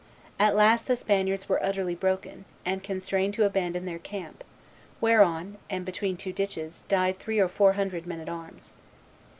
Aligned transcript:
At 0.39 0.55
last 0.55 0.87
the 0.87 0.95
Spaniards 0.95 1.47
were 1.47 1.63
utterly 1.63 1.93
broken, 1.93 2.45
and 2.65 2.81
constrained 2.81 3.35
to 3.35 3.45
abandon 3.45 3.85
their 3.85 3.99
camp, 3.99 4.43
whereon, 4.99 5.59
and 5.69 5.85
between 5.85 6.17
two 6.17 6.33
ditches, 6.33 6.81
died 6.87 7.19
three 7.19 7.37
or 7.37 7.47
four 7.47 7.73
hundred 7.73 8.07
men 8.07 8.19
at 8.19 8.27
arms. 8.27 8.73